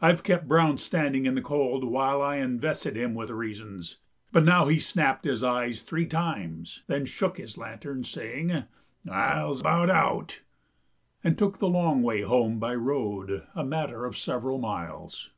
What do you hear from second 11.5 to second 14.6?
the long way home By road, a matter of several